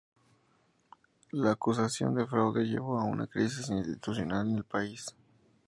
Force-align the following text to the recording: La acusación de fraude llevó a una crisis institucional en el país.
La 1.31 1.51
acusación 1.51 2.15
de 2.15 2.25
fraude 2.25 2.63
llevó 2.65 2.99
a 2.99 3.03
una 3.03 3.27
crisis 3.27 3.69
institucional 3.69 4.49
en 4.49 4.55
el 4.55 4.63
país. 4.63 5.05